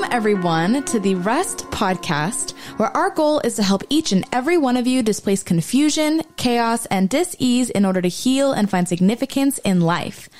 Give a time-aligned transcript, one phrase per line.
[0.00, 4.56] Welcome, everyone, to the Rest Podcast, where our goal is to help each and every
[4.56, 9.58] one of you displace confusion, chaos, and dis-ease in order to heal and find significance
[9.58, 10.30] in life.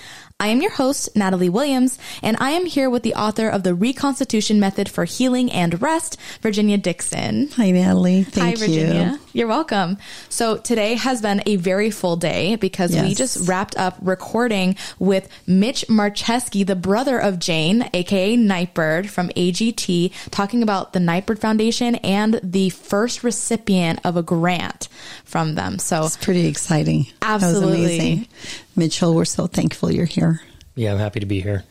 [0.41, 3.75] I am your host, Natalie Williams, and I am here with the author of the
[3.75, 7.49] Reconstitution Method for Healing and Rest, Virginia Dixon.
[7.57, 8.25] Hi, Natalie.
[8.25, 9.19] Thank Hi, Virginia.
[9.33, 9.41] you.
[9.41, 9.99] You're welcome.
[10.31, 15.29] So today has been a very full day because we just wrapped up recording with
[15.47, 21.97] Mitch Marczewski, the brother of Jane, aka Nightbird from AGT, talking about the Nightbird Foundation
[21.97, 24.89] and the first recipient of a grant
[25.25, 25.79] from them.
[25.79, 27.07] So It's pretty exciting.
[27.21, 28.27] Absolutely.
[28.77, 30.41] Mitchell, we're so thankful you're here.
[30.75, 31.65] Yeah, I'm happy to be here.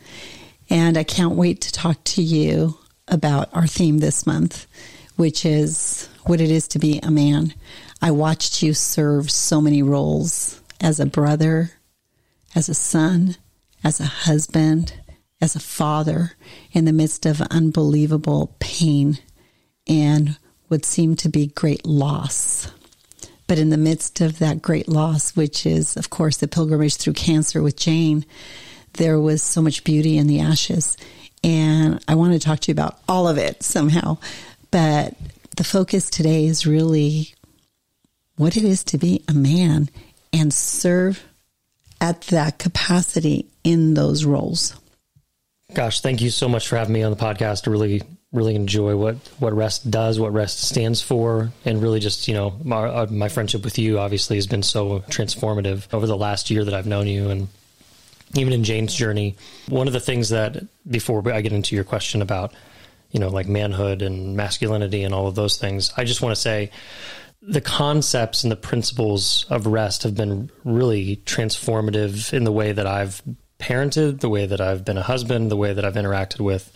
[0.70, 4.68] And I can't wait to talk to you about our theme this month,
[5.16, 7.54] which is what it is to be a man.
[8.02, 11.72] I watched you serve so many roles as a brother,
[12.56, 13.36] as a son,
[13.84, 14.94] as a husband,
[15.42, 16.34] as a father
[16.72, 19.18] in the midst of unbelievable pain
[19.88, 22.72] and what seemed to be great loss.
[23.50, 27.14] But in the midst of that great loss, which is, of course, the pilgrimage through
[27.14, 28.24] cancer with Jane,
[28.94, 30.96] there was so much beauty in the ashes.
[31.44, 34.20] And I want to talk to you about all of it somehow.
[34.70, 35.16] But
[35.58, 37.34] the focus today is really
[38.36, 39.90] what it is to be a man
[40.32, 41.26] and serve
[42.00, 44.80] at that capacity in those roles.
[45.74, 47.68] Gosh, thank you so much for having me on the podcast.
[47.68, 52.28] I really, really enjoy what, what REST does, what REST stands for, and really just,
[52.28, 56.18] you know, my, uh, my friendship with you obviously has been so transformative over the
[56.18, 57.48] last year that I've known you and
[58.36, 59.36] even in Jane's journey.
[59.68, 62.54] One of the things that, before I get into your question about,
[63.10, 66.42] you know, like manhood and masculinity and all of those things, I just want to
[66.42, 66.70] say
[67.42, 72.86] the concepts and the principles of rest have been really transformative in the way that
[72.86, 73.24] I've
[73.60, 76.72] parented, the way that I've been a husband, the way that I've interacted with,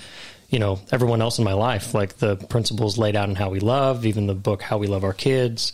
[0.53, 1.95] you know, everyone else in my life.
[1.95, 5.03] Like the principles laid out in how we love, even the book How We Love
[5.03, 5.73] Our Kids,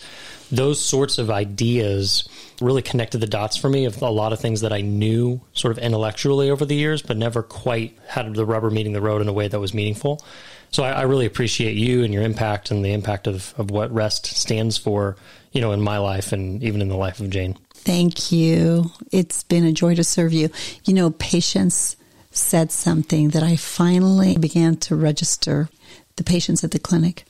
[0.54, 2.28] those sorts of ideas
[2.62, 5.74] really connected the dots for me of a lot of things that I knew sort
[5.74, 9.28] of intellectually over the years, but never quite had the rubber meeting the road in
[9.28, 10.24] a way that was meaningful.
[10.72, 13.94] So I, I really appreciate you and your impact and the impact of, of what
[13.94, 15.18] REST stands for,
[15.52, 17.58] you know, in my life and even in the life of Jane.
[17.74, 18.92] Thank you.
[19.12, 20.50] It's been a joy to serve you.
[20.86, 21.98] You know, patients
[22.40, 25.70] said something that I finally began to register
[26.16, 27.26] the patients at the clinic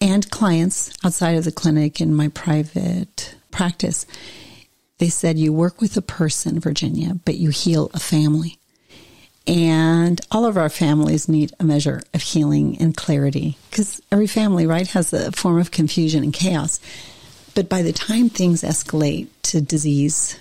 [0.00, 4.06] and clients outside of the clinic in my private practice.
[4.98, 8.58] They said, You work with a person, Virginia, but you heal a family.
[9.46, 14.66] And all of our families need a measure of healing and clarity because every family,
[14.66, 16.78] right, has a form of confusion and chaos.
[17.54, 20.38] But by the time things escalate to disease,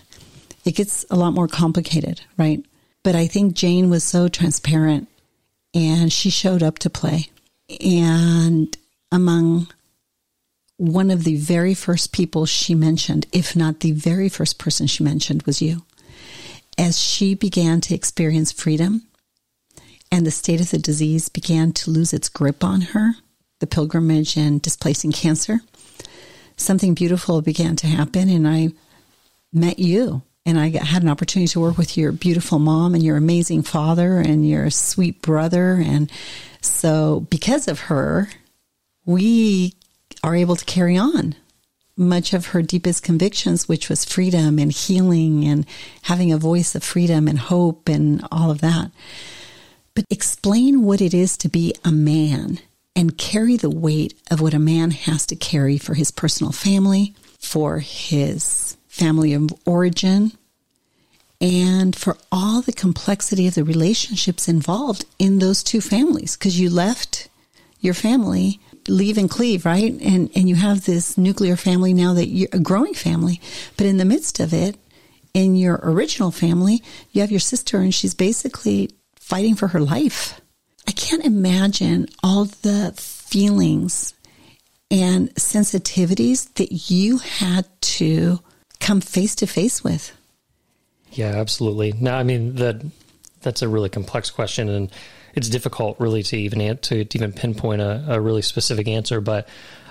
[0.65, 2.63] it gets a lot more complicated, right?
[3.03, 5.07] But I think Jane was so transparent
[5.73, 7.29] and she showed up to play.
[7.79, 8.75] And
[9.11, 9.67] among
[10.77, 15.03] one of the very first people she mentioned, if not the very first person she
[15.03, 15.83] mentioned, was you.
[16.77, 19.03] As she began to experience freedom
[20.11, 23.15] and the state of the disease began to lose its grip on her,
[23.59, 25.59] the pilgrimage and displacing cancer,
[26.55, 28.29] something beautiful began to happen.
[28.29, 28.69] And I
[29.51, 33.17] met you and I had an opportunity to work with your beautiful mom and your
[33.17, 35.73] amazing father and your sweet brother.
[35.75, 36.11] And
[36.59, 38.29] so, because of her,
[39.05, 39.75] we
[40.23, 41.35] are able to carry on
[41.95, 45.65] much of her deepest convictions, which was freedom and healing and
[46.03, 48.89] having a voice of freedom and hope and all of that.
[49.93, 52.59] But explain what it is to be a man
[52.95, 57.13] and carry the weight of what a man has to carry for his personal family,
[57.37, 60.31] for his family of origin,
[61.41, 66.35] and for all the complexity of the relationships involved in those two families.
[66.35, 67.29] Because you left
[67.79, 69.93] your family, leave and cleave, right?
[70.01, 73.41] And and you have this nuclear family now that you're a growing family,
[73.77, 74.77] but in the midst of it,
[75.33, 80.41] in your original family, you have your sister, and she's basically fighting for her life.
[80.87, 84.13] I can't imagine all the feelings
[84.89, 88.39] and sensitivities that you had to
[88.79, 90.11] come face to face with.
[91.11, 91.93] Yeah, absolutely.
[91.93, 92.81] No, I mean that
[93.41, 94.91] that's a really complex question, and
[95.33, 99.21] it's difficult really to even to, to even pinpoint a, a really specific answer.
[99.21, 99.47] But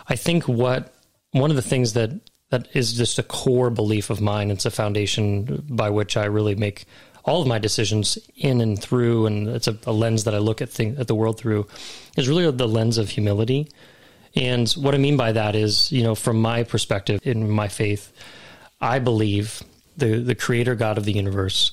[0.08, 0.94] I think what
[1.32, 2.10] one of the things that
[2.50, 4.50] that is just a core belief of mine.
[4.50, 6.86] It's a foundation by which I really make
[7.24, 10.62] all of my decisions in and through, and it's a, a lens that I look
[10.62, 11.66] at thing, at the world through.
[12.16, 13.70] Is really the lens of humility.
[14.34, 18.12] And what I mean by that is, you know, from my perspective in my faith,
[18.80, 19.62] I believe
[19.98, 21.72] the the creator God of the universe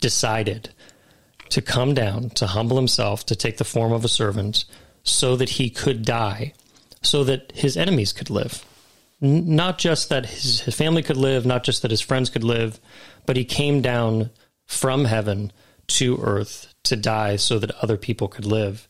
[0.00, 0.70] decided
[1.50, 4.64] to come down, to humble himself, to take the form of a servant,
[5.02, 6.52] so that he could die,
[7.02, 8.64] so that his enemies could live.
[9.22, 12.44] N- not just that his, his family could live, not just that his friends could
[12.44, 12.78] live,
[13.26, 14.30] but he came down
[14.66, 15.52] from heaven
[15.86, 18.86] to earth to die so that other people could live.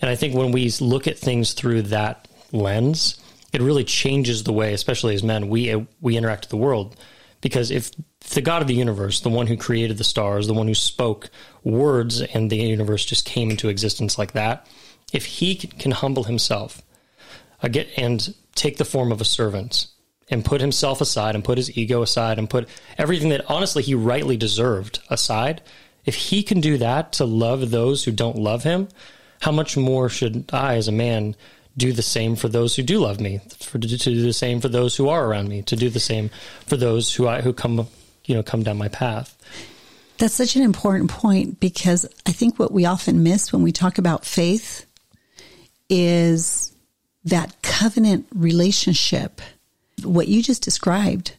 [0.00, 3.18] And I think when we look at things through that lens,
[3.52, 6.96] it really changes the way, especially as men, we we interact with the world.
[7.40, 7.90] Because if
[8.30, 11.30] the God of the universe, the one who created the stars, the one who spoke
[11.62, 14.66] words and the universe just came into existence like that,
[15.12, 16.82] if he can humble himself
[17.62, 19.86] uh, and take the form of a servant
[20.30, 22.68] and put himself aside and put his ego aside and put
[22.98, 25.60] everything that honestly he rightly deserved aside,
[26.04, 28.88] if he can do that to love those who don't love him,
[29.40, 31.36] how much more should I, as a man,
[31.76, 34.68] do the same for those who do love me, for, to do the same for
[34.68, 36.30] those who are around me, to do the same
[36.66, 37.88] for those who I, who come,
[38.26, 39.36] you know, come down my path.
[40.18, 43.98] That's such an important point because I think what we often miss when we talk
[43.98, 44.86] about faith
[45.88, 46.74] is
[47.24, 49.40] that covenant relationship.
[50.02, 51.34] What you just described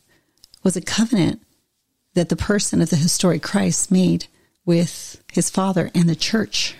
[0.64, 1.42] was a covenant
[2.16, 4.28] that the person of the historic Christ made
[4.66, 6.76] with his father and the church.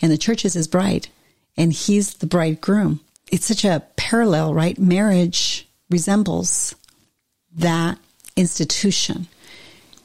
[0.00, 1.08] And the church is his bride,
[1.56, 3.00] and he's the bridegroom.
[3.30, 4.78] It's such a parallel, right?
[4.78, 6.74] Marriage resembles
[7.54, 7.98] that
[8.36, 9.26] institution.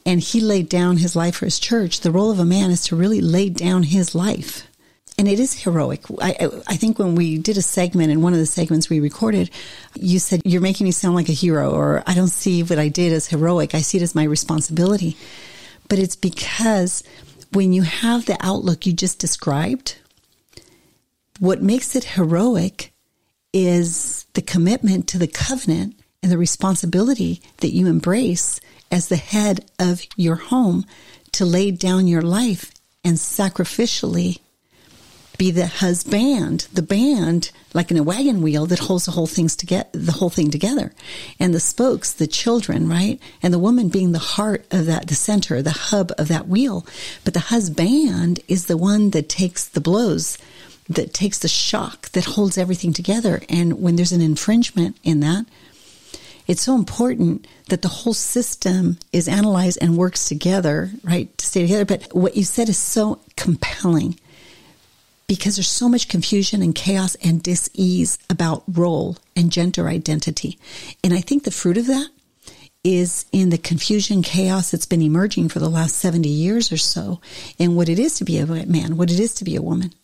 [0.06, 2.00] And he laid down his life for his church.
[2.00, 4.66] The role of a man is to really lay down his life.
[5.18, 6.04] And it is heroic.
[6.22, 9.50] I, I think when we did a segment, in one of the segments we recorded,
[9.94, 12.88] you said, You're making me sound like a hero, or I don't see what I
[12.88, 13.74] did as heroic.
[13.74, 15.18] I see it as my responsibility
[15.90, 17.02] but it's because
[17.52, 19.98] when you have the outlook you just described,
[21.40, 22.92] what makes it heroic
[23.52, 29.64] is the commitment to the covenant and the responsibility that you embrace as the head
[29.78, 30.84] of your home
[31.32, 32.72] to lay down your life
[33.04, 34.38] and sacrificially
[35.38, 39.56] be the husband, the band, like in a wagon wheel that holds the whole things
[39.56, 40.92] to get the whole thing together.
[41.38, 43.18] And the spokes, the children, right?
[43.42, 46.84] And the woman being the heart of that, the center, the hub of that wheel.
[47.24, 50.36] But the husband is the one that takes the blows,
[50.90, 53.40] that takes the shock, that holds everything together.
[53.48, 55.46] And when there's an infringement in that,
[56.50, 61.62] it's so important that the whole system is analyzed and works together, right, to stay
[61.62, 61.84] together.
[61.84, 64.18] But what you said is so compelling
[65.28, 70.58] because there's so much confusion and chaos and dis-ease about role and gender identity.
[71.04, 72.08] And I think the fruit of that
[72.82, 77.20] is in the confusion, chaos that's been emerging for the last 70 years or so
[77.58, 79.94] in what it is to be a man, what it is to be a woman.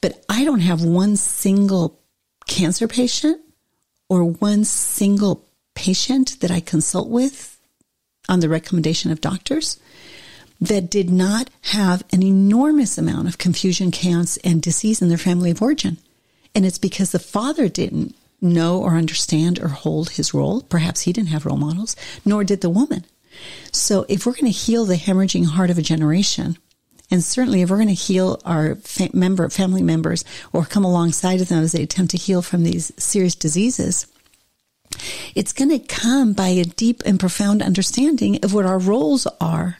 [0.00, 1.98] But I don't have one single
[2.46, 3.40] cancer patient
[4.08, 5.47] or one single
[5.78, 7.56] patient that I consult with
[8.28, 9.78] on the recommendation of doctors
[10.60, 15.52] that did not have an enormous amount of confusion, chaos, and disease in their family
[15.52, 15.96] of origin.
[16.52, 20.62] And it's because the father didn't know or understand or hold his role.
[20.62, 21.94] Perhaps he didn't have role models,
[22.24, 23.04] nor did the woman.
[23.70, 26.58] So if we're going to heal the hemorrhaging heart of a generation,
[27.08, 31.40] and certainly if we're going to heal our fa- member, family members or come alongside
[31.40, 34.08] of them as they attempt to heal from these serious diseases,
[35.34, 39.78] it's going to come by a deep and profound understanding of what our roles are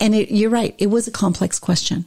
[0.00, 2.06] and it, you're right, it was a complex question.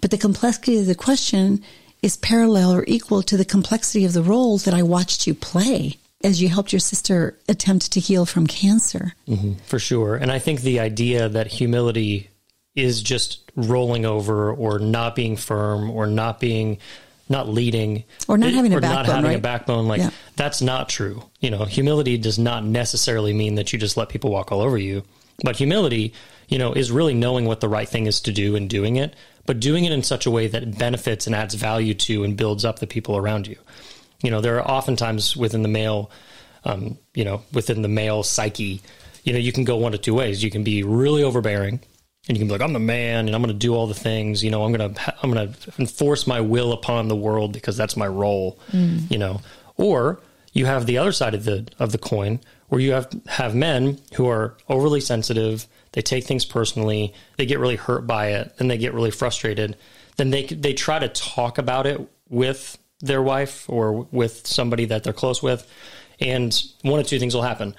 [0.00, 1.62] But the complexity of the question
[2.02, 5.98] is parallel or equal to the complexity of the role that I watched you play
[6.22, 9.14] as you helped your sister attempt to heal from cancer.
[9.26, 10.16] Mm-hmm, for sure.
[10.16, 12.30] And I think the idea that humility
[12.74, 16.78] is just rolling over or not being firm or not being
[17.30, 19.38] not leading or not having a or backbone, not having right?
[19.38, 20.10] a backbone like yeah.
[20.36, 24.30] that's not true you know humility does not necessarily mean that you just let people
[24.30, 25.02] walk all over you
[25.42, 26.12] but humility
[26.50, 29.14] you know, is really knowing what the right thing is to do and doing it,
[29.46, 32.64] but doing it in such a way that benefits and adds value to and builds
[32.64, 33.56] up the people around you.
[34.22, 36.10] You know, there are oftentimes within the male,
[36.64, 38.82] um, you know, within the male psyche,
[39.22, 40.42] you know, you can go one of two ways.
[40.42, 41.80] You can be really overbearing
[42.28, 43.94] and you can be like, I'm the man and I'm going to do all the
[43.94, 47.52] things, you know, I'm going to, I'm going to enforce my will upon the world
[47.52, 49.10] because that's my role, mm.
[49.10, 49.40] you know,
[49.76, 50.20] or
[50.52, 53.98] you have the other side of the, of the coin where you have, have men
[54.14, 58.70] who are overly sensitive, they take things personally, they get really hurt by it, and
[58.70, 59.76] they get really frustrated.
[60.16, 65.02] Then they they try to talk about it with their wife or with somebody that
[65.02, 65.68] they're close with,
[66.20, 67.74] and one of two things will happen.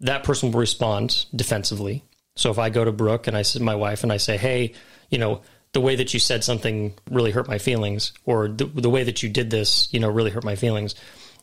[0.00, 2.02] That person will respond defensively.
[2.36, 4.72] So if I go to Brooke and I said my wife and I say, "Hey,
[5.10, 5.40] you know,
[5.72, 9.22] the way that you said something really hurt my feelings," or the, the way that
[9.22, 10.94] you did this, you know, really hurt my feelings.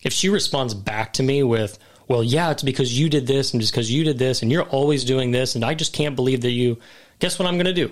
[0.03, 1.77] If she responds back to me with,
[2.07, 4.63] well, yeah, it's because you did this and just because you did this and you're
[4.63, 6.77] always doing this and I just can't believe that you.
[7.19, 7.91] Guess what I'm going to do?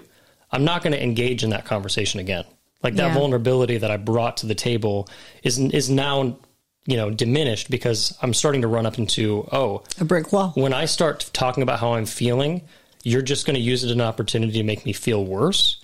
[0.51, 2.45] I'm not going to engage in that conversation again.
[2.83, 3.13] Like that Yeah.
[3.15, 5.09] vulnerability that I brought to the table
[5.43, 6.37] is is now
[6.85, 10.51] you know diminished because I'm starting to run up into oh A brick wall.
[10.55, 12.61] when I start talking about how I'm feeling,
[13.05, 15.79] you're just going to use it as an opportunity to make me feel worse.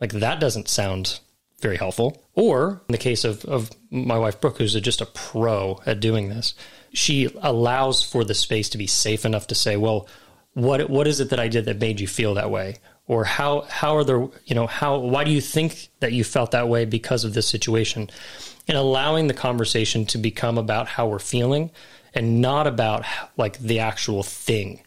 [0.00, 1.20] Like that doesn't sound
[1.60, 2.22] very helpful.
[2.34, 6.30] Or in the case of, of my wife, Brooke, who's just a pro at doing
[6.30, 6.54] this,
[6.94, 10.08] she allows for the space to be safe enough to say, well,
[10.54, 12.76] what, what is it that I did that made you feel that way?
[13.06, 16.52] Or how, how are there, you know, how, why do you think that you felt
[16.52, 18.08] that way because of this situation?
[18.66, 21.70] And allowing the conversation to become about how we're feeling
[22.14, 23.04] and not about
[23.36, 24.80] like the actual thing.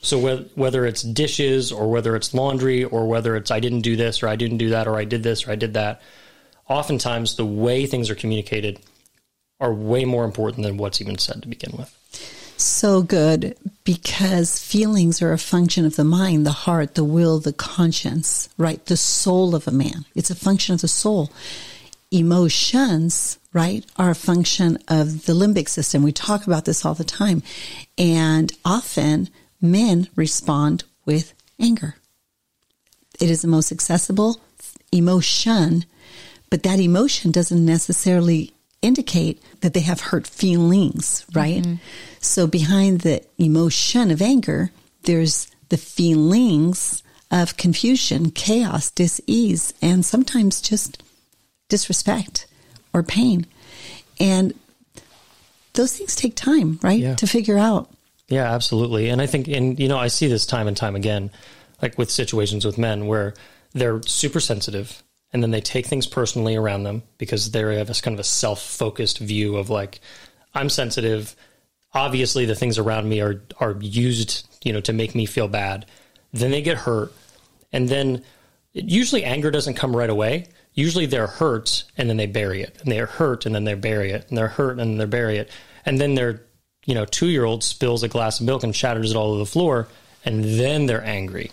[0.00, 3.96] So whether, whether it's dishes or whether it's laundry or whether it's I didn't do
[3.96, 6.00] this or I didn't do that or I did this or I did that,
[6.68, 8.80] oftentimes the way things are communicated
[9.60, 11.94] are way more important than what's even said to begin with.
[12.56, 17.52] So good because feelings are a function of the mind, the heart, the will, the
[17.52, 18.84] conscience, right?
[18.86, 20.06] The soul of a man.
[20.14, 21.30] It's a function of the soul.
[22.10, 26.02] Emotions, right, are a function of the limbic system.
[26.02, 27.42] We talk about this all the time.
[27.96, 29.28] And often
[29.60, 31.96] men respond with anger.
[33.20, 34.40] It is the most accessible
[34.92, 35.84] emotion,
[36.50, 41.62] but that emotion doesn't necessarily indicate that they have hurt feelings, right?
[41.62, 41.74] Mm-hmm.
[42.20, 44.70] So behind the emotion of anger,
[45.02, 51.02] there's the feelings of confusion, chaos, dis-ease, and sometimes just
[51.68, 52.46] disrespect
[52.94, 53.46] or pain.
[54.20, 54.54] And
[55.74, 57.00] those things take time, right?
[57.00, 57.14] Yeah.
[57.16, 57.90] To figure out.
[58.28, 59.08] Yeah, absolutely.
[59.08, 61.30] And I think, and you know, I see this time and time again,
[61.80, 63.34] like with situations with men where
[63.72, 68.00] they're super sensitive and then they take things personally around them because they have this
[68.00, 70.00] kind of a self focused view of like,
[70.54, 71.36] I'm sensitive.
[71.94, 75.86] Obviously, the things around me are are used, you know, to make me feel bad.
[76.32, 77.12] Then they get hurt,
[77.72, 78.22] and then
[78.72, 80.46] usually anger doesn't come right away.
[80.74, 84.12] Usually they're hurt and then they bury it, and they're hurt and then they bury
[84.12, 85.50] it, and they're hurt and then they bury it,
[85.84, 86.42] and then their,
[86.84, 89.38] you know, two year old spills a glass of milk and shatters it all over
[89.38, 89.88] the floor,
[90.24, 91.50] and then they're angry.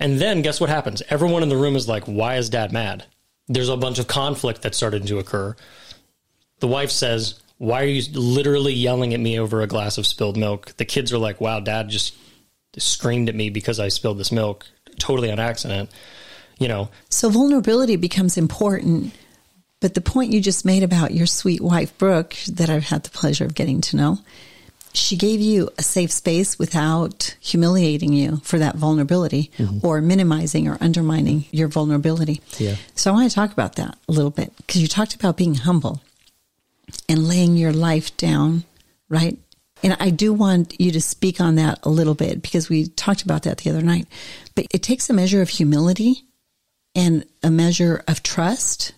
[0.00, 1.02] And then guess what happens?
[1.08, 3.04] Everyone in the room is like, why is dad mad?
[3.46, 5.54] There's a bunch of conflict that started to occur.
[6.60, 10.36] The wife says, why are you literally yelling at me over a glass of spilled
[10.36, 10.76] milk?
[10.76, 12.16] The kids are like, wow, dad just
[12.76, 14.66] screamed at me because I spilled this milk
[14.98, 15.90] totally on accident.
[16.58, 19.12] You know, So vulnerability becomes important.
[19.80, 23.10] But the point you just made about your sweet wife, Brooke, that I've had the
[23.10, 24.18] pleasure of getting to know,
[24.94, 29.84] she gave you a safe space without humiliating you for that vulnerability mm-hmm.
[29.84, 32.40] or minimizing or undermining your vulnerability.
[32.58, 32.76] Yeah.
[32.94, 35.56] So I want to talk about that a little bit because you talked about being
[35.56, 36.00] humble
[37.08, 38.62] and laying your life down,
[39.08, 39.36] right?
[39.82, 43.22] And I do want you to speak on that a little bit because we talked
[43.22, 44.06] about that the other night.
[44.54, 46.24] But it takes a measure of humility
[46.94, 48.92] and a measure of trust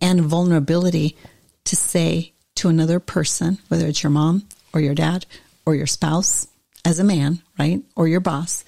[0.00, 1.16] and vulnerability
[1.64, 5.26] to say to another person, whether it's your mom or your dad
[5.66, 6.46] or your spouse
[6.84, 7.82] as a man, right?
[7.96, 8.64] Or your boss,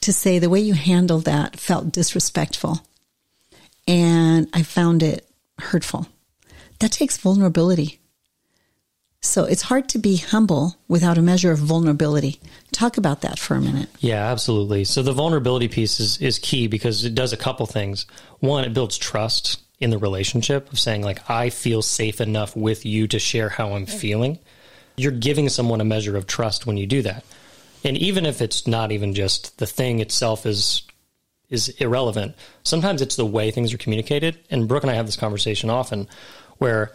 [0.00, 2.80] to say the way you handled that felt disrespectful.
[3.86, 6.08] And I found it hurtful.
[6.80, 8.00] That takes vulnerability.
[9.20, 12.40] So it's hard to be humble without a measure of vulnerability.
[12.72, 13.88] Talk about that for a minute.
[14.00, 14.84] Yeah, absolutely.
[14.84, 18.04] So the vulnerability piece is, is key because it does a couple things.
[18.40, 22.84] One, it builds trust in the relationship of saying, like, I feel safe enough with
[22.84, 24.38] you to share how I'm feeling.
[24.96, 27.24] You're giving someone a measure of trust when you do that.
[27.84, 30.82] And even if it's not even just the thing itself is
[31.50, 34.38] is irrelevant, sometimes it's the way things are communicated.
[34.50, 36.08] And Brooke and I have this conversation often
[36.58, 36.92] where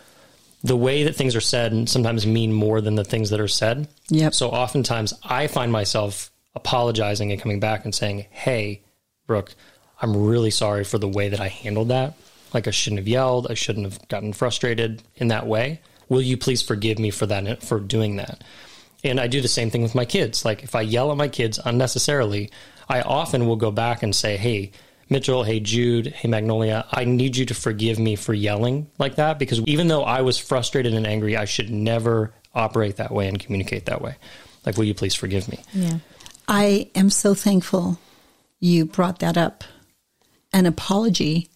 [0.64, 3.88] the way that things are said sometimes mean more than the things that are said.
[4.10, 4.34] Yep.
[4.34, 8.82] So oftentimes I find myself apologizing and coming back and saying, Hey,
[9.28, 9.54] Brooke,
[10.02, 12.16] I'm really sorry for the way that I handled that.
[12.54, 13.48] Like I shouldn't have yelled.
[13.50, 15.82] I shouldn't have gotten frustrated in that way.
[16.10, 18.44] Will you please forgive me for that, for doing that?
[19.04, 20.44] And I do the same thing with my kids.
[20.44, 22.52] Like if I yell at my kids unnecessarily,
[22.90, 24.72] I often will go back and say, Hey,
[25.10, 29.40] Mitchell, hey, Jude, hey, Magnolia, I need you to forgive me for yelling like that
[29.40, 33.40] because even though I was frustrated and angry, I should never operate that way and
[33.40, 34.16] communicate that way.
[34.66, 35.60] Like, will you please forgive me?
[35.74, 36.00] Yeah.
[36.48, 38.00] I am so thankful
[38.60, 39.64] you brought that up.
[40.52, 41.50] An apology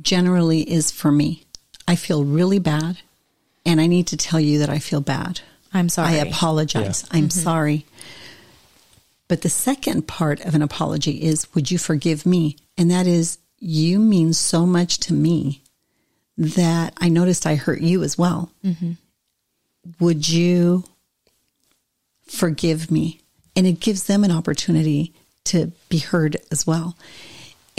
[0.00, 1.44] generally is for me.
[1.86, 2.98] I feel really bad,
[3.70, 5.40] and I need to tell you that I feel bad.
[5.72, 6.14] I'm sorry.
[6.14, 7.04] I apologize.
[7.12, 7.40] I'm mm-hmm.
[7.40, 7.86] sorry.
[9.28, 12.56] But the second part of an apology is, would you forgive me?
[12.76, 15.62] And that is, you mean so much to me
[16.36, 18.50] that I noticed I hurt you as well.
[18.64, 18.92] Mm-hmm.
[20.00, 20.82] Would you
[22.26, 23.20] forgive me?
[23.54, 26.96] And it gives them an opportunity to be heard as well.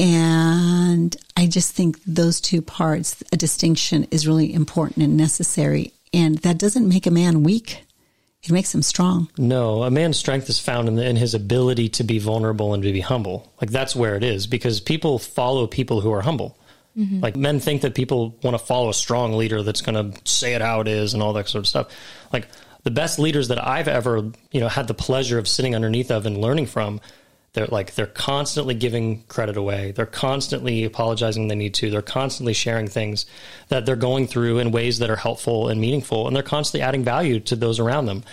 [0.01, 5.93] And I just think those two parts, a distinction is really important and necessary.
[6.11, 7.85] And that doesn't make a man weak.
[8.41, 9.29] It makes him strong.
[9.37, 12.81] No, a man's strength is found in, the, in his ability to be vulnerable and
[12.81, 13.53] to be humble.
[13.61, 16.57] Like that's where it is because people follow people who are humble.
[16.97, 17.19] Mm-hmm.
[17.19, 20.55] Like men think that people want to follow a strong leader that's going to say
[20.55, 21.89] it how it is and all that sort of stuff.
[22.33, 22.47] Like
[22.81, 26.25] the best leaders that I've ever, you know, had the pleasure of sitting underneath of
[26.25, 26.99] and learning from,
[27.53, 29.91] they're like they're constantly giving credit away.
[29.91, 31.89] They're constantly apologizing when they need to.
[31.89, 33.25] They're constantly sharing things
[33.67, 37.03] that they're going through in ways that are helpful and meaningful, and they're constantly adding
[37.03, 38.23] value to those around them.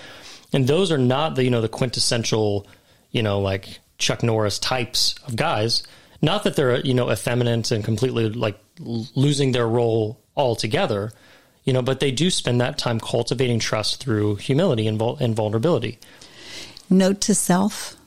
[0.52, 2.66] And those are not the you know the quintessential,
[3.10, 5.82] you know, like Chuck Norris types of guys.
[6.22, 11.10] Not that they're you know effeminate and completely like losing their role altogether,
[11.64, 15.34] you know, but they do spend that time cultivating trust through humility and, vul- and
[15.34, 15.98] vulnerability.
[16.88, 17.97] Note to self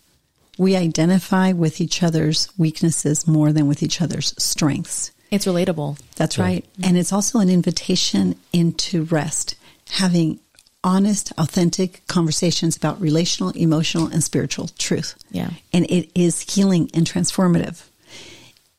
[0.58, 5.12] we identify with each other's weaknesses more than with each other's strengths.
[5.32, 5.98] It's relatable.
[6.16, 6.44] That's yeah.
[6.44, 6.66] right.
[6.84, 9.56] And it's also an invitation into rest,
[9.92, 10.40] having
[10.84, 15.16] honest, authentic conversations about relational, emotional, and spiritual truth.
[15.32, 15.52] Yeah.
[15.72, 17.88] And it is healing and transformative.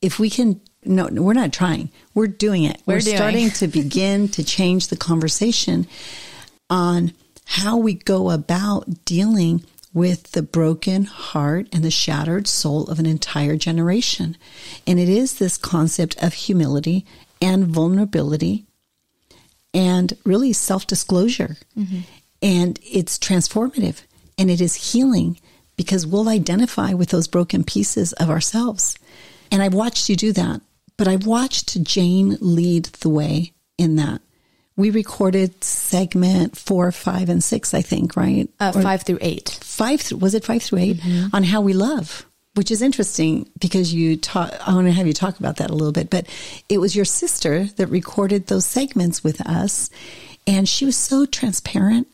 [0.01, 2.83] If we can, no, we're not trying, we're doing it.
[2.87, 3.17] We're, we're doing.
[3.17, 5.87] starting to begin to change the conversation
[6.69, 7.13] on
[7.45, 13.07] how we go about dealing with the broken heart and the shattered soul of an
[13.07, 14.37] entire generation.
[14.87, 17.05] And it is this concept of humility
[17.41, 18.65] and vulnerability
[19.75, 21.57] and really self disclosure.
[21.77, 22.01] Mm-hmm.
[22.41, 24.03] And it's transformative
[24.39, 25.39] and it is healing
[25.77, 28.97] because we'll identify with those broken pieces of ourselves.
[29.51, 30.61] And I've watched you do that,
[30.97, 34.21] but I've watched Jane lead the way in that
[34.77, 38.49] we recorded segment four, five, and six, I think, right?
[38.59, 39.59] Uh, five through eight.
[39.63, 41.37] Five, was it five through 8 mm-hmm.
[41.37, 45.13] on how we love, which is interesting because you talk, I want to have you
[45.13, 46.27] talk about that a little bit, but
[46.69, 49.91] it was your sister that recorded those segments with us.
[50.47, 52.09] And she was so transparent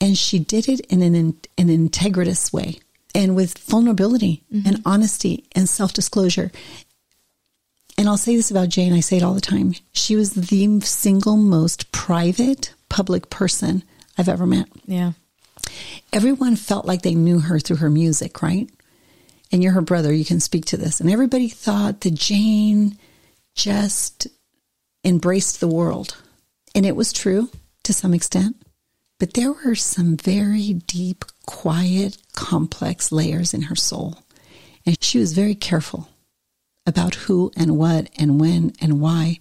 [0.00, 1.14] and she did it in an,
[1.56, 2.80] an integritous way
[3.14, 4.66] and with vulnerability mm-hmm.
[4.66, 6.50] and honesty and self disclosure.
[8.02, 9.74] And I'll say this about Jane, I say it all the time.
[9.92, 13.84] She was the single most private public person
[14.18, 14.66] I've ever met.
[14.86, 15.12] Yeah.
[16.12, 18.68] Everyone felt like they knew her through her music, right?
[19.52, 21.00] And you're her brother, you can speak to this.
[21.00, 22.98] And everybody thought that Jane
[23.54, 24.26] just
[25.04, 26.16] embraced the world.
[26.74, 27.50] And it was true
[27.84, 28.56] to some extent.
[29.20, 34.18] But there were some very deep, quiet, complex layers in her soul.
[34.84, 36.08] And she was very careful
[36.86, 39.38] about who and what and when and why,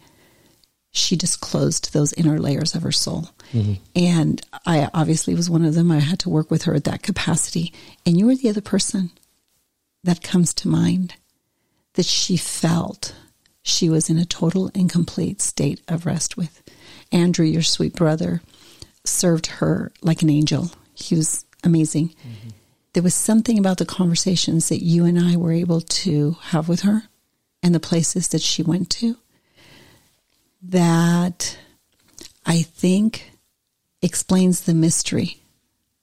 [0.92, 3.30] she disclosed those inner layers of her soul.
[3.54, 3.74] Mm-hmm.
[3.96, 5.92] And I obviously was one of them.
[5.92, 7.74] I had to work with her at that capacity.
[8.06, 9.12] And you were the other person
[10.04, 11.16] that comes to mind
[11.94, 13.16] that she felt
[13.64, 16.62] she was in a total and complete state of rest with.
[17.12, 18.42] Andrew, your sweet brother,
[19.06, 20.72] served her like an angel.
[20.94, 22.10] He was amazing.
[22.10, 22.50] Mm-hmm.
[22.94, 26.82] There was something about the conversations that you and I were able to have with
[26.82, 27.04] her
[27.64, 29.18] and the places that she went to
[30.64, 31.58] that
[32.46, 33.32] I think
[34.02, 35.42] explains the mystery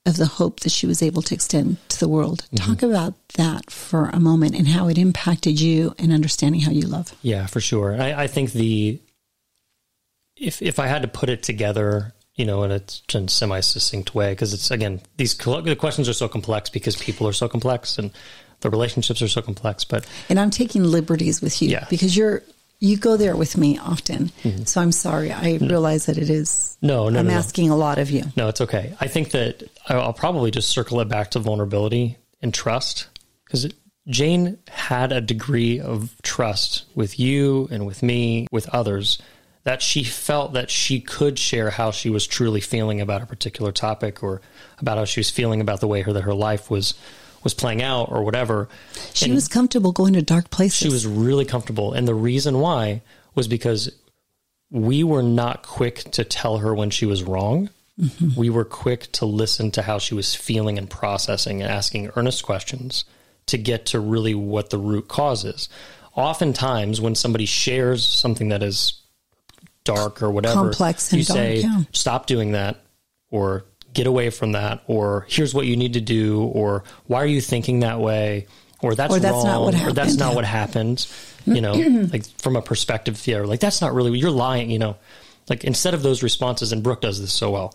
[0.06, 2.46] of the hope that she was able to extend to the world.
[2.46, 2.56] Mm-hmm.
[2.56, 6.86] Talk about that for a moment and how it impacted you and understanding how you
[6.86, 7.14] love.
[7.22, 8.00] Yeah, for sure.
[8.00, 8.98] I, I think the
[10.36, 14.32] if if I had to put it together, you know, in a semi succinct way,
[14.32, 18.10] because it's again these the questions are so complex because people are so complex and
[18.60, 19.84] the relationships are so complex.
[19.84, 21.86] But and I'm taking liberties with you yeah.
[21.90, 22.42] because you're
[22.80, 24.30] you go there with me often.
[24.42, 24.64] Mm-hmm.
[24.64, 25.32] So I'm sorry.
[25.32, 26.76] I realize that it is.
[26.80, 27.74] No, no, I'm no, asking no.
[27.74, 28.24] a lot of you.
[28.36, 28.94] No, it's okay.
[29.00, 33.08] I think that I'll probably just circle it back to vulnerability and trust
[33.44, 33.68] because
[34.06, 39.20] Jane had a degree of trust with you and with me, with others,
[39.64, 43.72] that she felt that she could share how she was truly feeling about a particular
[43.72, 44.40] topic or
[44.78, 46.94] about how she was feeling about the way her that her life was
[47.42, 48.68] was playing out or whatever.
[49.14, 50.78] She and was comfortable going to dark places.
[50.78, 51.92] She was really comfortable.
[51.92, 53.02] And the reason why
[53.34, 53.90] was because
[54.70, 57.70] we were not quick to tell her when she was wrong.
[58.00, 58.38] Mm-hmm.
[58.38, 62.44] We were quick to listen to how she was feeling and processing and asking earnest
[62.44, 63.04] questions
[63.46, 65.68] to get to really what the root cause is.
[66.14, 69.00] Oftentimes, when somebody shares something that is
[69.84, 71.82] dark or whatever, complex and you dark, say, yeah.
[71.92, 72.84] "Stop doing that,"
[73.30, 77.26] or get away from that or here's what you need to do or why are
[77.26, 78.46] you thinking that way
[78.80, 79.90] or that's, or that's wrong not what happened.
[79.90, 81.06] or that's not what happened
[81.46, 81.72] you know
[82.12, 84.96] like from a perspective yeah like that's not really you're lying you know
[85.48, 87.74] like instead of those responses and brooke does this so well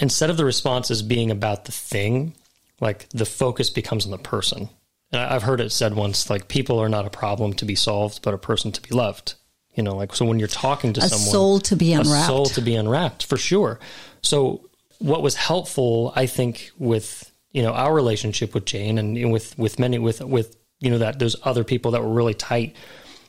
[0.00, 2.34] instead of the responses being about the thing
[2.80, 4.68] like the focus becomes on the person
[5.12, 8.22] and I've heard it said once, like people are not a problem to be solved,
[8.22, 9.34] but a person to be loved.
[9.74, 12.26] You know, like so when you're talking to A someone, soul to be a unwrapped.
[12.26, 13.80] soul to be unwrapped for sure.
[14.22, 14.68] So
[15.00, 19.78] what was helpful, I think, with you know our relationship with Jane and with with
[19.78, 22.76] many with with you know that those other people that were really tight,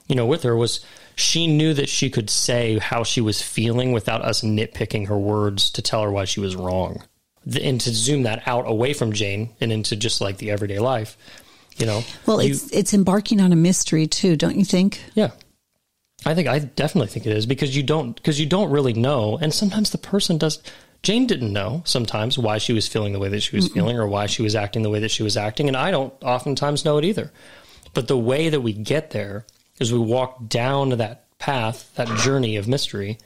[0.07, 3.91] you know, with her was she knew that she could say how she was feeling
[3.91, 7.03] without us nitpicking her words to tell her why she was wrong,
[7.61, 11.17] and to zoom that out away from Jane and into just like the everyday life.
[11.77, 15.01] You know, Well, you- it's it's embarking on a mystery too, don't you think?
[15.15, 15.31] yeah.
[16.23, 19.39] I think I definitely think it is because you don't because you don't really know
[19.41, 20.59] and sometimes the person does
[21.03, 24.05] Jane didn't know sometimes why she was feeling the way that she was feeling or
[24.05, 26.97] why she was acting the way that she was acting and I don't oftentimes know
[26.97, 27.31] it either.
[27.93, 29.45] But the way that we get there
[29.79, 33.17] is we walk down that path, that journey of mystery,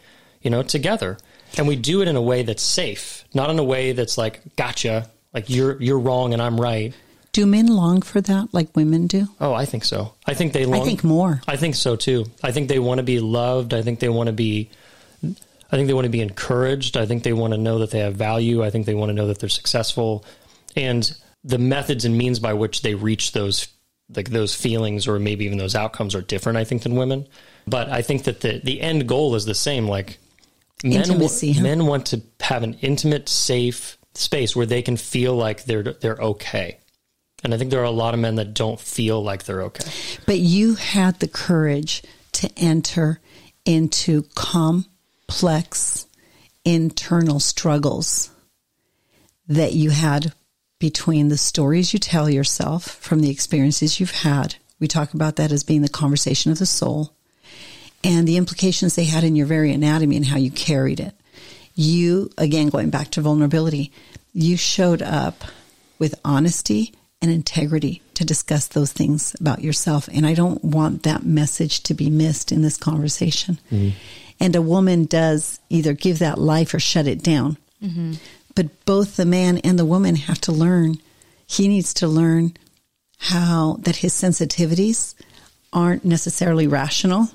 [0.41, 1.17] you know, together.
[1.57, 4.41] And we do it in a way that's safe, not in a way that's like
[4.55, 6.93] gotcha, like you're you're wrong and I'm right.
[7.33, 9.27] Do men long for that like women do?
[9.41, 10.13] Oh, I think so.
[10.25, 11.41] I think they long, I think more.
[11.47, 12.25] I think so too.
[12.41, 13.73] I think they want to be loved.
[13.73, 14.69] I think they want to be
[15.71, 16.97] I think they want to be encouraged.
[16.97, 18.63] I think they want to know that they have value.
[18.63, 20.25] I think they want to know that they're successful.
[20.75, 21.11] And
[21.43, 23.67] the methods and means by which they reach those
[24.15, 27.27] like those feelings or maybe even those outcomes are different I think than women.
[27.67, 30.19] But I think that the the end goal is the same like
[30.83, 31.63] men Intimacy, huh?
[31.63, 36.17] men want to have an intimate safe space where they can feel like they're they're
[36.17, 36.79] okay.
[37.43, 39.89] And I think there are a lot of men that don't feel like they're okay.
[40.25, 42.01] But you had the courage
[42.33, 43.19] to enter
[43.65, 44.23] into
[45.27, 46.07] complex
[46.63, 48.31] internal struggles
[49.47, 50.33] that you had
[50.79, 54.55] between the stories you tell yourself from the experiences you've had.
[54.79, 57.13] We talk about that as being the conversation of the soul
[58.03, 61.15] and the implications they had in your very anatomy and how you carried it.
[61.75, 63.91] You, again, going back to vulnerability,
[64.33, 65.43] you showed up
[65.97, 70.09] with honesty and integrity to discuss those things about yourself.
[70.13, 73.59] And I don't want that message to be missed in this conversation.
[73.71, 73.97] Mm-hmm.
[74.39, 77.57] And a woman does either give that life or shut it down.
[77.81, 78.13] Mm-hmm.
[78.53, 80.97] But both the man and the woman have to learn.
[81.47, 82.55] He needs to learn
[83.17, 85.15] how that his sensitivities
[85.71, 87.29] aren't necessarily rational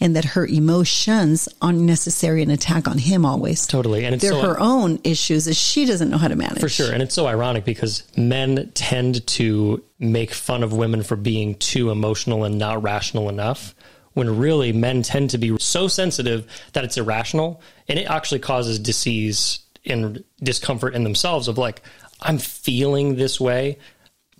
[0.00, 3.66] and that her emotions aren't necessarily an attack on him always.
[3.66, 4.04] Totally.
[4.04, 6.60] And it's They're so- her own issues that she doesn't know how to manage.
[6.60, 6.92] For sure.
[6.92, 11.90] And it's so ironic because men tend to make fun of women for being too
[11.90, 13.74] emotional and not rational enough.
[14.18, 18.80] When really men tend to be so sensitive that it's irrational and it actually causes
[18.80, 21.82] disease and discomfort in themselves of like,
[22.20, 23.78] I'm feeling this way,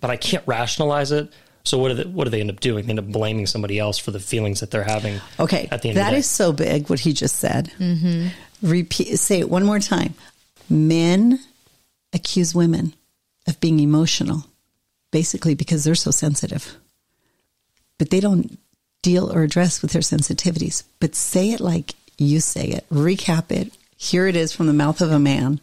[0.01, 1.31] but I can't rationalize it.
[1.63, 2.85] So what do they, what do they end up doing?
[2.85, 5.21] They end up blaming somebody else for the feelings that they're having.
[5.39, 6.19] Okay, At the end that of the day.
[6.19, 6.89] is so big.
[6.89, 7.71] What he just said.
[7.79, 8.27] Mm-hmm.
[8.61, 9.17] Repeat.
[9.17, 10.13] Say it one more time.
[10.69, 11.39] Men
[12.11, 12.93] accuse women
[13.47, 14.43] of being emotional,
[15.11, 16.75] basically because they're so sensitive,
[17.97, 18.59] but they don't
[19.09, 20.83] deal or address with their sensitivities.
[20.99, 22.85] But say it like you say it.
[22.91, 23.73] Recap it.
[23.97, 25.59] Here it is from the mouth of a man.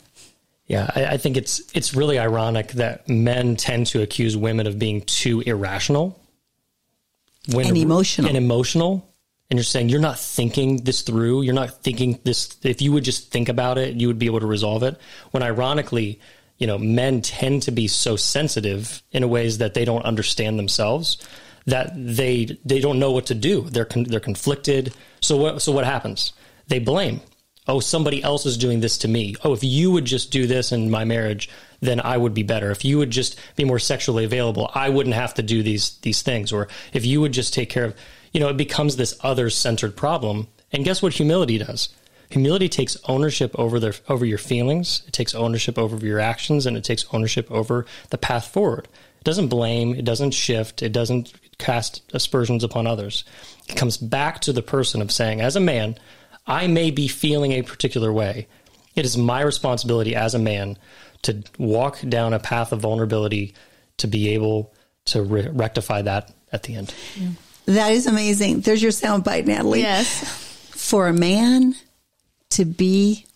[0.66, 4.78] Yeah, I, I think it's it's really ironic that men tend to accuse women of
[4.78, 6.20] being too irrational
[7.52, 8.28] when And emotional.
[8.28, 9.08] and emotional.
[9.48, 11.42] And you're saying you're not thinking this through.
[11.42, 12.56] You're not thinking this.
[12.64, 14.98] If you would just think about it, you would be able to resolve it.
[15.30, 16.18] When ironically,
[16.58, 21.18] you know, men tend to be so sensitive in ways that they don't understand themselves
[21.66, 23.62] that they they don't know what to do.
[23.62, 24.94] They're con- they're conflicted.
[25.20, 26.32] So what so what happens?
[26.68, 27.20] They blame.
[27.68, 29.34] Oh, somebody else is doing this to me.
[29.42, 31.50] Oh, if you would just do this in my marriage,
[31.80, 32.70] then I would be better.
[32.70, 36.22] If you would just be more sexually available, I wouldn't have to do these these
[36.22, 36.52] things.
[36.52, 37.94] Or if you would just take care of,
[38.32, 40.46] you know, it becomes this other centered problem.
[40.72, 41.88] And guess what humility does?
[42.30, 45.02] Humility takes ownership over their over your feelings.
[45.06, 48.88] It takes ownership over your actions, and it takes ownership over the path forward.
[49.20, 49.94] It doesn't blame.
[49.94, 50.82] It doesn't shift.
[50.82, 53.24] It doesn't cast aspersions upon others.
[53.68, 55.98] It comes back to the person of saying, as a man,
[56.46, 58.46] I may be feeling a particular way.
[58.94, 60.78] It is my responsibility as a man
[61.22, 63.54] to walk down a path of vulnerability
[63.98, 64.72] to be able
[65.06, 66.94] to re- rectify that at the end.
[67.66, 68.60] That is amazing.
[68.60, 69.80] There's your soundbite, Natalie.
[69.80, 70.24] Yes.
[70.70, 71.74] for a man
[72.50, 73.26] to be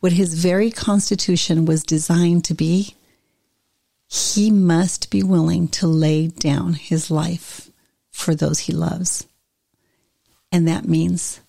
[0.00, 2.94] what his very constitution was designed to be,
[4.12, 7.70] he must be willing to lay down his life
[8.10, 9.26] for those he loves.
[10.52, 11.40] And that means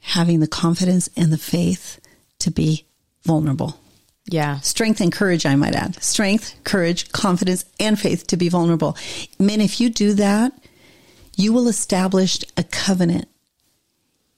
[0.00, 1.98] having the confidence and the faith
[2.40, 2.84] to be
[3.22, 3.80] vulnerable.
[4.26, 4.60] Yeah.
[4.60, 6.02] Strength and courage, I might add.
[6.02, 8.94] Strength, courage, confidence, and faith to be vulnerable.
[9.38, 10.52] Men, if you do that,
[11.34, 13.26] you will establish a covenant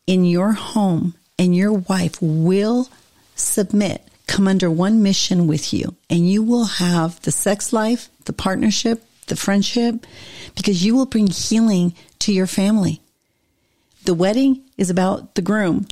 [0.07, 2.89] in your home, and your wife will
[3.35, 4.07] submit,
[4.37, 9.03] come under one mission with you, and you will have the sex life, the partnership,
[9.29, 10.07] the friendship,
[10.55, 13.01] because you will bring healing to your family.
[14.05, 15.87] The wedding is about the groom.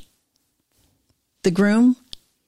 [1.42, 1.96] The groom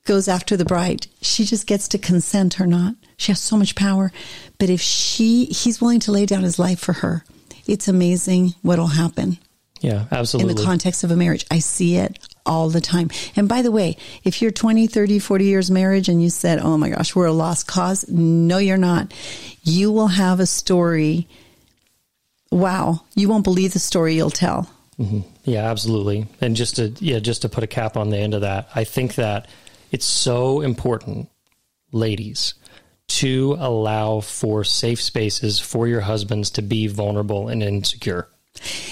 [0.04, 1.06] goes after the bride.
[1.22, 2.94] She just gets to consent or not.
[3.16, 4.12] She has so much power.
[4.58, 7.24] But if she, he's willing to lay down his life for her,
[7.66, 9.38] it's amazing what'll happen
[9.80, 10.50] Yeah, absolutely.
[10.50, 11.46] in the context of a marriage.
[11.50, 13.10] I see it all the time.
[13.34, 16.78] And by the way, if you're 20, 30, 40 years marriage and you said, oh
[16.78, 19.12] my gosh, we're a lost cause, no, you're not.
[19.62, 21.28] You will have a story.
[22.50, 23.02] Wow.
[23.14, 24.70] You won't believe the story you'll tell.
[24.98, 25.20] Mm-hmm.
[25.44, 26.26] Yeah, absolutely.
[26.40, 28.84] And just to yeah, just to put a cap on the end of that, I
[28.84, 29.48] think that
[29.92, 31.28] it's so important,
[31.92, 32.54] ladies,
[33.08, 38.28] to allow for safe spaces for your husbands to be vulnerable and insecure.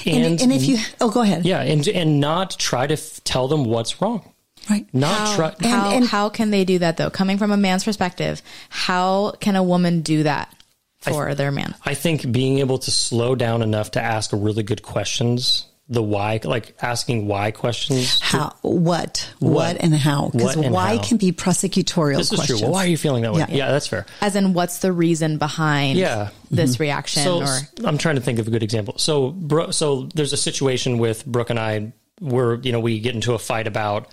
[0.07, 1.45] And, and if you, oh, go ahead.
[1.47, 4.31] yeah, and and not try to f- tell them what's wrong.
[4.71, 4.87] Right.
[4.95, 5.55] Not How, try.
[5.69, 7.11] how, and- how can they do that though?
[7.11, 8.41] Coming from a man's perspective,
[8.71, 10.55] how can a woman do that
[11.01, 11.75] for their man?
[11.85, 16.41] I think being able to slow down enough to ask really good questions, the why,
[16.43, 18.19] like asking why questions.
[18.21, 19.77] How, what, what, What?
[19.81, 20.31] and how.
[20.31, 21.03] Because why how.
[21.03, 22.61] can be prosecutorial This is questions.
[22.61, 22.67] true.
[22.69, 23.41] Well, why are you feeling that way?
[23.41, 23.47] Yeah.
[23.51, 24.07] Yeah, that's fair.
[24.23, 26.31] As in, what's the reason behind Yeah.
[26.51, 26.83] this mm-hmm.
[26.85, 27.23] reaction?
[27.23, 28.97] So or I'm trying to think of a good example.
[28.97, 33.15] So, Bro- so there's a situation with Brooke and I where you know we get
[33.15, 34.09] into a fight about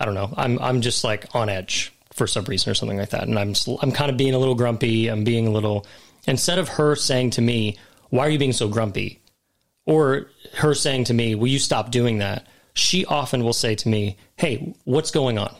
[0.00, 0.32] I don't know.
[0.36, 3.54] I'm I'm just like on edge for some reason or something like that, and I'm
[3.80, 5.08] I'm kind of being a little grumpy.
[5.08, 5.86] I'm being a little
[6.26, 7.78] instead of her saying to me,
[8.10, 9.20] "Why are you being so grumpy?"
[9.88, 13.88] Or her saying to me, "Will you stop doing that?" She often will say to
[13.88, 15.54] me, "Hey, what's going on?"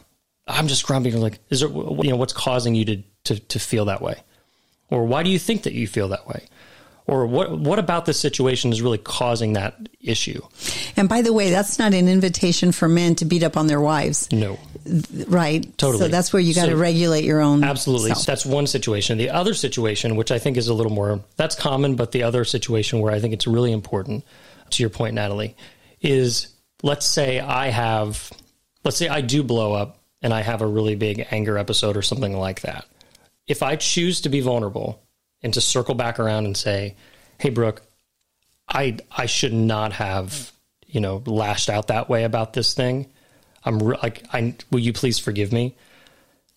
[0.46, 1.10] I'm just grumpy.
[1.12, 4.22] I'm like, "Is there you know what's causing you to to to feel that way?"
[4.90, 6.46] or why do you think that you feel that way
[7.08, 10.40] or what what about this situation is really causing that issue
[10.96, 13.80] And by the way, that's not an invitation for men to beat up on their
[13.80, 14.58] wives, no
[15.26, 15.76] right?
[15.76, 16.04] Totally.
[16.04, 17.64] So that's where you got to So- regulate your own.
[17.64, 18.26] absolutely self.
[18.26, 21.96] that's one situation the other situation which i think is a little more that's common
[21.96, 24.24] but the other situation where i think it's really important
[24.70, 25.56] to your point natalie
[26.00, 26.48] is
[26.82, 28.30] let's say i have
[28.84, 32.02] let's say i do blow up and i have a really big anger episode or
[32.02, 32.84] something like that
[33.46, 35.02] if i choose to be vulnerable
[35.42, 36.96] and to circle back around and say
[37.38, 37.82] hey brooke
[38.68, 40.52] I I should not have
[40.86, 43.06] you know lashed out that way about this thing.
[43.64, 45.76] I'm re- like I will you please forgive me.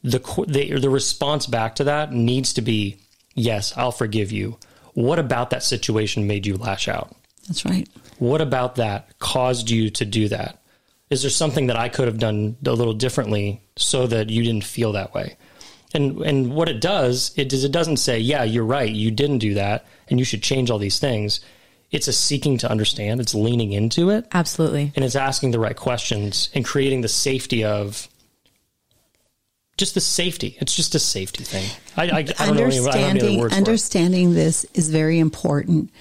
[0.04, 2.98] The the the response back to that needs to be
[3.34, 4.58] yes, I'll forgive you.
[4.94, 7.16] What about that situation made you lash out?
[7.48, 7.88] That's right.
[8.20, 10.62] What about that caused you to do that?
[11.10, 14.64] Is there something that I could have done a little differently so that you didn't
[14.64, 15.38] feel that way?
[15.94, 19.40] And and what it does, it does it doesn't say, yeah, you're right, you didn't
[19.40, 21.40] do that and you should change all these things.
[21.90, 25.76] It's a seeking to understand, it's leaning into it, absolutely, and it's asking the right
[25.76, 28.08] questions and creating the safety of
[29.78, 30.58] just the safety.
[30.62, 31.70] It's just a safety thing.
[31.98, 33.54] I, I, I don't know any, I don't any understanding for it.
[33.54, 35.92] understanding this is very important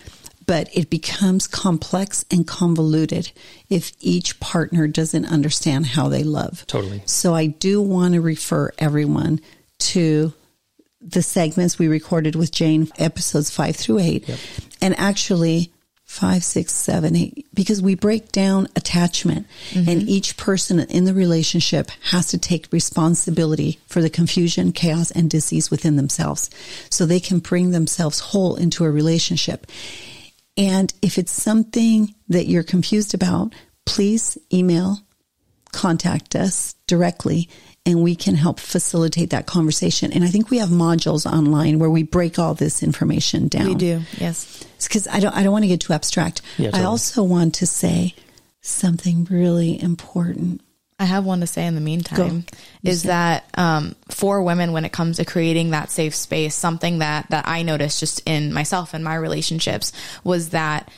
[0.46, 3.30] but it becomes complex and convoluted
[3.68, 7.02] if each partner doesn't understand how they love Totally.
[7.06, 9.40] so i do want to refer everyone
[9.80, 10.32] to
[11.00, 14.28] the segments we recorded with jane episodes five through eight.
[14.82, 15.72] And actually
[16.10, 19.46] five, six, seven, eight, because we break down attachment.
[19.70, 19.88] Mm-hmm.
[19.88, 25.30] And each person in the relationship has to take responsibility for the confusion, chaos, and
[25.30, 26.50] disease within themselves.
[26.90, 29.68] So they can bring themselves whole into a relationship.
[30.56, 33.54] And if it's something that you're confused about,
[33.86, 34.98] please email,
[35.70, 37.48] contact us directly
[37.86, 40.12] and we can help facilitate that conversation.
[40.12, 43.74] And I think we have modules online where we break all this information down we
[43.74, 44.02] do.
[44.18, 46.42] Yes, because I don't I don't want to get too abstract.
[46.58, 48.14] Yeah, I also want to say
[48.60, 50.60] something really important.
[50.98, 52.44] I have one to say in the meantime
[52.82, 57.30] is that um, for women, when it comes to creating that safe space, something that
[57.30, 59.92] that I noticed just in myself and my relationships
[60.24, 60.90] was that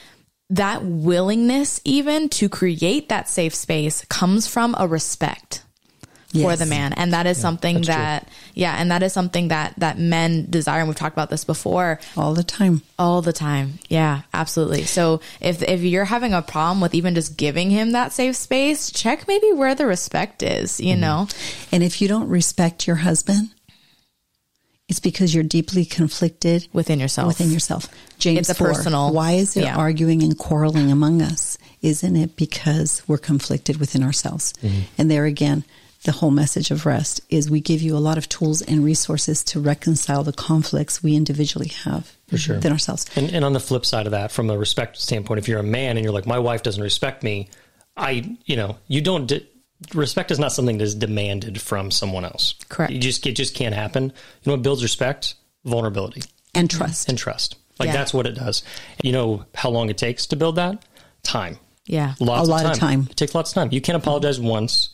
[0.50, 5.62] that willingness even to create that safe space comes from a respect
[6.32, 7.94] for the man and that is something that's true.
[7.94, 11.44] that yeah and that is something that that men desire and we've talked about this
[11.44, 12.82] before All the time.
[12.98, 13.78] all the time.
[13.88, 14.84] Yeah, absolutely.
[14.84, 18.90] So if if you're having a problem with even just giving him that safe space,
[18.90, 21.00] check maybe where the respect is, you mm-hmm.
[21.00, 21.28] know?
[21.70, 23.50] And if you don't respect your husband,
[24.88, 27.28] it's because you're deeply conflicted Within yourself.
[27.28, 27.88] within yourself.
[28.18, 29.76] James It's a 4, personal- Why is there yeah.
[29.76, 31.56] arguing and quarreling among us?
[31.80, 34.52] Isn't it because we're conflicted within ourselves?
[34.62, 34.80] Mm-hmm.
[34.98, 35.64] And there again,
[36.04, 39.44] the whole message of rest is we give you a lot of tools and resources
[39.44, 42.56] to reconcile the conflicts we individually have for sure.
[42.56, 43.06] within ourselves.
[43.14, 45.64] And, and on the flip side of that, from a respect standpoint, if you're a
[45.64, 47.48] man and you're like, my wife doesn't respect me,
[47.96, 49.26] I, you know, you don't.
[49.26, 49.46] De-
[49.94, 52.54] respect is not something that is demanded from someone else.
[52.68, 52.92] Correct.
[52.92, 54.04] You just it just can't happen.
[54.04, 54.10] You
[54.46, 55.34] know what builds respect?
[55.64, 56.22] Vulnerability
[56.54, 57.08] And trust.
[57.08, 57.56] and trust.
[57.78, 57.92] Like Yeah.
[57.94, 58.62] that's what it does.
[59.02, 60.84] You know how long it takes to build that?
[61.22, 61.58] Time.
[61.86, 62.14] Yeah.
[62.20, 63.08] Lots A lot of time.
[63.10, 63.68] It takes lots of time.
[63.72, 64.90] You can't apologize once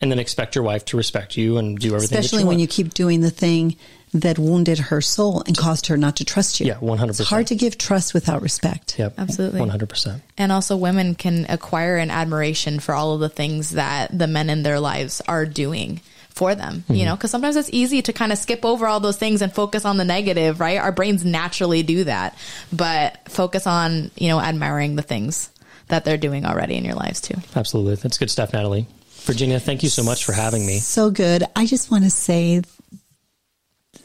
[0.00, 2.16] and then expect your wife to respect you and do everything.
[2.16, 2.60] that Especially you when want.
[2.60, 3.76] you keep doing the thing
[4.14, 6.66] that wounded her soul and caused her not to trust you.
[6.66, 7.08] Yeah, 100%.
[7.08, 8.98] It's hard to give trust without respect.
[8.98, 9.14] Yep.
[9.18, 9.60] Absolutely.
[9.60, 10.20] 100%.
[10.38, 14.50] And also, women can acquire an admiration for all of the things that the men
[14.50, 17.04] in their lives are doing for them, you mm-hmm.
[17.06, 19.84] know, because sometimes it's easy to kind of skip over all those things and focus
[19.84, 20.78] on the negative, right?
[20.78, 22.38] Our brains naturally do that,
[22.72, 25.50] but focus on, you know, admiring the things
[25.88, 27.34] that they're doing already in your lives too.
[27.56, 27.96] Absolutely.
[27.96, 28.86] That's good stuff, Natalie.
[29.20, 30.78] Virginia, thank you so much for having me.
[30.78, 31.44] So good.
[31.54, 32.62] I just want to say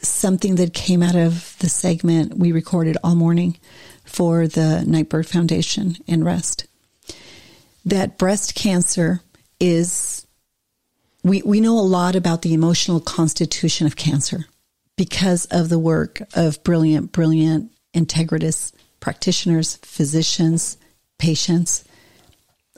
[0.02, 3.56] something that came out of the segment we recorded all morning
[4.04, 6.66] for the Nightbirde Foundation and Rest.
[7.84, 9.20] That breast cancer
[9.60, 10.26] is,
[11.22, 14.46] we, we know a lot about the emotional constitution of cancer
[14.96, 20.76] because of the work of brilliant, brilliant, integritous practitioners, physicians,
[21.18, 21.84] patients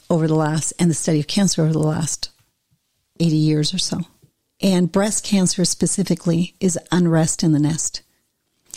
[0.08, 2.30] over the last, and the study of cancer over the last
[3.20, 4.00] 80 years or so.
[4.60, 8.02] And breast cancer specifically is unrest in the nest.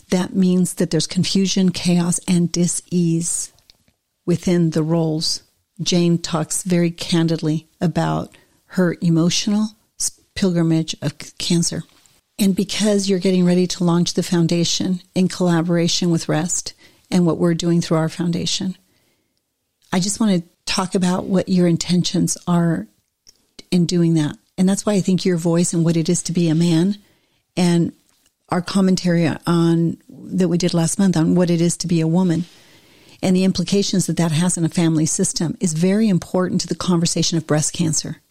[0.09, 3.53] That means that there's confusion, chaos, and dis-ease
[4.25, 5.43] within the roles.
[5.81, 8.35] Jane talks very candidly about
[8.73, 9.69] her emotional
[10.35, 11.83] pilgrimage of cancer.
[12.37, 16.73] And because you're getting ready to launch the foundation in collaboration with REST
[17.11, 18.77] and what we're doing through our foundation,
[19.91, 22.87] I just want to talk about what your intentions are
[23.71, 24.37] in doing that.
[24.57, 26.97] And that's why I think your voice and what it is to be a man
[27.55, 27.93] and
[28.49, 32.07] our commentary on that we did last month on what it is to be a
[32.07, 32.45] woman
[33.21, 36.75] and the implications that that has in a family system is very important to the
[36.75, 38.21] conversation of breast cancer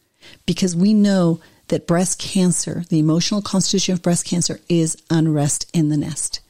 [0.47, 5.91] because we know that breast cancer, the emotional constitution of breast cancer is unrest in
[5.91, 6.41] the nest.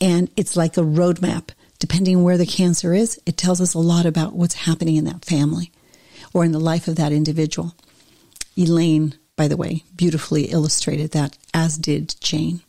[0.00, 1.50] And it's like a roadmap.
[1.78, 5.24] Depending where the cancer is, it tells us a lot about what's happening in that
[5.24, 5.70] family
[6.34, 7.74] or in the life of that individual.
[8.56, 12.60] Elaine, by the way, beautifully illustrated that, as did Jane.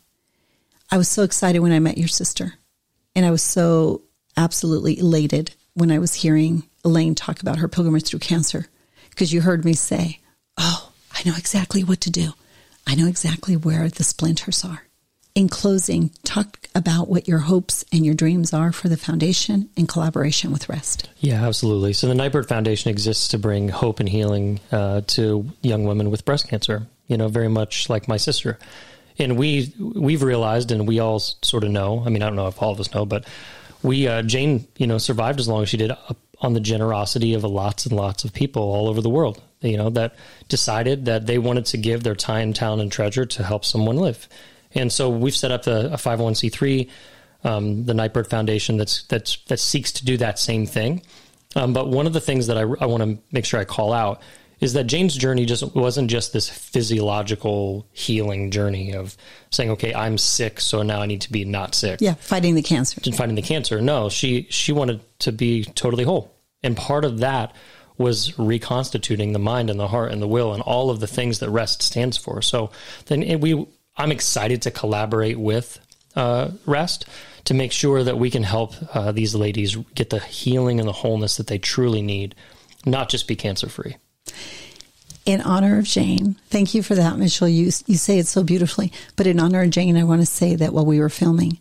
[0.91, 2.54] I was so excited when I met your sister,
[3.15, 4.04] and I was so
[4.38, 8.67] absolutely elated when I was hearing Elaine talk about her pilgrimage through cancer,
[9.10, 10.19] because you heard me say,
[10.58, 12.34] Oh, I know exactly what to do.
[12.86, 14.84] I know exactly where the splinters are.
[15.39, 19.88] In closing, talk about what your hopes and your dreams are for the foundation in
[19.88, 21.08] collaboration with REST.
[21.19, 21.93] Yeah, absolutely.
[21.93, 26.25] So the Nightbirde Foundation exists to bring hope and healing uh, to young women with
[26.25, 26.88] breast cancer.
[27.08, 28.60] You know, very much like my sister,
[29.17, 32.04] and we we've realized, and we all sort of know.
[32.06, 33.25] I mean, I don't know if all of us know, but
[33.82, 35.93] we uh, Jane, you know, survived as long as she did
[36.41, 39.41] on the generosity of lots and lots of people all over the world.
[39.62, 40.15] You know, that
[40.49, 44.28] decided that they wanted to give their time, talent, and treasure to help someone live.
[44.76, 46.90] And so we've set up a, a 501c3,
[47.44, 51.02] um, the Nightbirde Foundation, that's that's that seeks to do that same thing.
[51.56, 53.92] Um, but one of the things that I, I want to make sure I call
[53.94, 54.22] out
[54.60, 59.16] is that Jane's journey just wasn't just this physiological healing journey of
[59.52, 62.62] saying, okay, I'm sick, so now I need to be not sick Yeah, fighting the
[62.62, 63.00] cancer.
[63.06, 63.80] and fighting the cancer.
[63.82, 67.56] No, she she wanted to be totally whole, and part of that
[67.98, 71.40] was reconstituting the mind and the heart and the will and all of the things
[71.40, 72.42] that rest stands for.
[72.42, 72.72] So
[73.08, 73.68] then we,
[74.00, 75.80] I'm excited to collaborate with
[76.16, 77.06] uh, rest
[77.46, 80.94] to make sure that we can help uh, these ladies get the healing and the
[80.94, 82.34] wholeness that they truly need,
[82.86, 83.98] not just be cancer free.
[85.26, 87.48] in honor of Jane, thank you for that, Mitchell.
[87.48, 88.92] You you say it so beautifully.
[89.16, 91.60] But in honor of Jane, I want to say that while we were filming,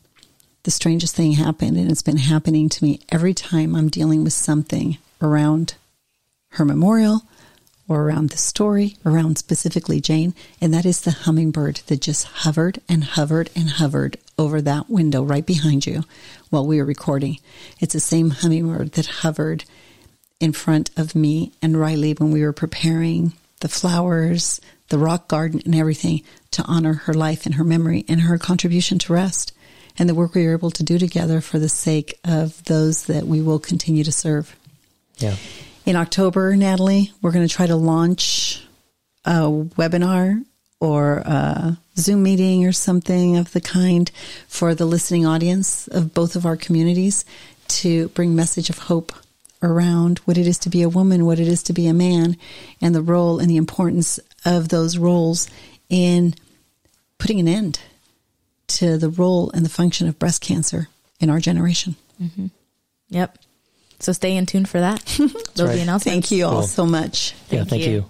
[0.62, 4.32] the strangest thing happened, and it's been happening to me every time I'm dealing with
[4.32, 5.74] something around
[6.50, 7.22] her memorial
[7.88, 12.80] or around the story, around specifically Jane, and that is the hummingbird that just hovered
[12.88, 16.04] and hovered and hovered over that window right behind you
[16.50, 17.38] while we were recording.
[17.80, 19.64] It's the same hummingbird that hovered
[20.38, 25.62] in front of me and Riley when we were preparing the flowers, the rock garden,
[25.64, 26.22] and everything
[26.52, 29.52] to honor her life and her memory and her contribution to rest
[29.98, 33.26] and the work we were able to do together for the sake of those that
[33.26, 34.54] we will continue to serve.
[35.16, 35.34] Yeah.
[35.88, 38.62] In October, Natalie, we're going to try to launch
[39.24, 40.44] a webinar
[40.80, 44.10] or a Zoom meeting or something of the kind
[44.48, 47.24] for the listening audience of both of our communities
[47.68, 49.14] to bring message of hope
[49.62, 52.36] around what it is to be a woman, what it is to be a man,
[52.82, 55.48] and the role and the importance of those roles
[55.88, 56.34] in
[57.16, 57.80] putting an end
[58.66, 61.96] to the role and the function of breast cancer in our generation.
[62.22, 62.48] Mm-hmm.
[63.08, 63.38] Yep.
[64.00, 65.04] So stay in tune for that.
[65.18, 65.74] Those are right.
[65.76, 66.28] the announcements.
[66.28, 66.62] Thank you all Cool.
[66.62, 67.34] so much.
[67.50, 67.58] yeah.
[67.58, 67.90] Thank Thank you.
[67.90, 68.06] you.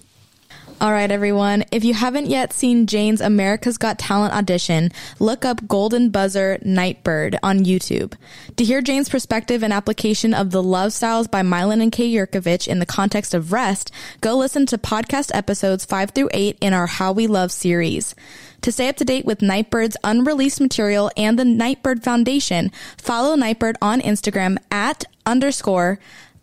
[0.81, 1.65] All right, everyone.
[1.73, 7.37] If you haven't yet seen Jane's America's Got Talent audition, look up Golden Buzzer Nightbirde
[7.43, 8.13] on YouTube.
[8.57, 12.69] To hear Jane's perspective and application of the love styles by Milan and Kay Yerkovich
[12.69, 16.87] in the context of rest, go listen to podcast episodes 5 through 8 in our
[16.87, 18.15] How We Love series.
[18.61, 23.79] To stay up to date with Nightbirde's unreleased material and the Nightbirde Foundation, follow Nightbirde
[23.83, 25.99] on Instagram at underscore